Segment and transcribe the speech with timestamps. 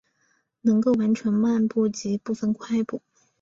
[0.61, 3.03] 能够完成漫步及部份快步。